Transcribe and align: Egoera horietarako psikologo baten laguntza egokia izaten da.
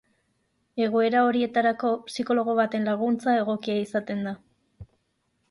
Egoera 0.85 1.19
horietarako 1.25 1.91
psikologo 2.07 2.57
baten 2.61 2.89
laguntza 2.93 3.37
egokia 3.43 3.77
izaten 3.85 4.27
da. 4.31 4.35